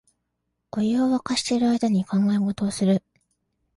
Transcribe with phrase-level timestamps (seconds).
[0.71, 3.03] お湯をわかしてる間に考え事をする